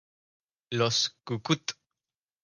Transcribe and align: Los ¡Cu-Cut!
Los 0.71 1.15
¡Cu-Cut! 1.23 1.77